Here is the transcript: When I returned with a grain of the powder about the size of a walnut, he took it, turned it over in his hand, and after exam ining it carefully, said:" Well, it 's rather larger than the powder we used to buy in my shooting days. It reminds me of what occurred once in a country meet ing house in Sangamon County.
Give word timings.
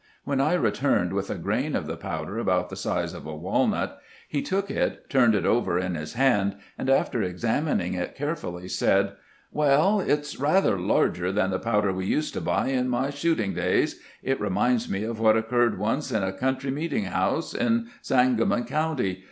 When 0.23 0.41
I 0.41 0.53
returned 0.53 1.13
with 1.13 1.29
a 1.29 1.35
grain 1.37 1.75
of 1.75 1.85
the 1.85 1.95
powder 1.95 2.39
about 2.39 2.71
the 2.71 2.75
size 2.75 3.13
of 3.13 3.27
a 3.27 3.35
walnut, 3.35 3.99
he 4.27 4.41
took 4.41 4.71
it, 4.71 5.07
turned 5.11 5.35
it 5.35 5.45
over 5.45 5.77
in 5.77 5.93
his 5.93 6.13
hand, 6.13 6.55
and 6.75 6.89
after 6.89 7.21
exam 7.21 7.67
ining 7.67 7.95
it 7.95 8.15
carefully, 8.15 8.67
said:" 8.67 9.13
Well, 9.51 9.99
it 10.01 10.25
's 10.25 10.39
rather 10.39 10.79
larger 10.79 11.31
than 11.31 11.51
the 11.51 11.59
powder 11.59 11.93
we 11.93 12.07
used 12.07 12.33
to 12.33 12.41
buy 12.41 12.69
in 12.69 12.89
my 12.89 13.11
shooting 13.11 13.53
days. 13.53 14.01
It 14.23 14.41
reminds 14.41 14.89
me 14.89 15.03
of 15.03 15.19
what 15.19 15.37
occurred 15.37 15.77
once 15.77 16.11
in 16.11 16.23
a 16.23 16.33
country 16.33 16.71
meet 16.71 16.93
ing 16.93 17.03
house 17.03 17.53
in 17.53 17.89
Sangamon 18.01 18.63
County. 18.65 19.19